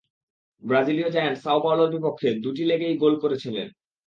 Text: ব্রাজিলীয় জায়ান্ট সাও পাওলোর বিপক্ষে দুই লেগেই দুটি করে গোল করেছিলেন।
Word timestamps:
ব্রাজিলীয় 0.63 1.09
জায়ান্ট 1.09 1.37
সাও 1.37 1.59
পাওলোর 1.63 1.89
বিপক্ষে 1.95 2.29
দুই 2.43 2.63
লেগেই 2.69 2.93
দুটি 2.93 2.93
করে 2.93 3.01
গোল 3.03 3.13
করেছিলেন। 3.23 3.67